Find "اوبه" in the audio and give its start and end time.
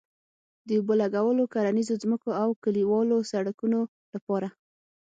0.79-0.93